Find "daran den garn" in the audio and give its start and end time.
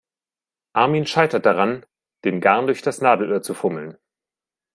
1.45-2.65